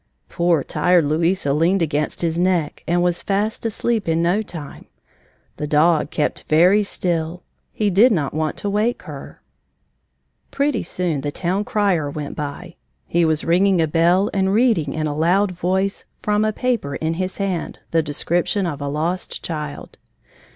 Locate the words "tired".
0.63-1.05